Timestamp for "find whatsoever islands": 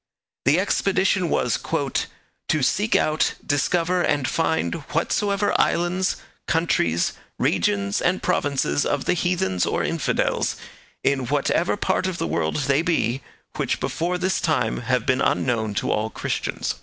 4.27-6.15